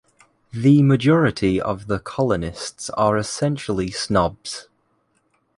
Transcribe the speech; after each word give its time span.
The 0.51 0.81
majority 0.81 1.61
of 1.61 1.85
the 1.85 1.99
colonists 1.99 2.89
are 2.89 3.17
essentially 3.17 3.91
snobs. 3.91 4.67